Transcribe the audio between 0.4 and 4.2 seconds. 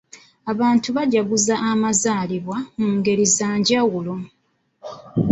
Abantu bajaguza amazaalibwa mu ngeri za njawulo.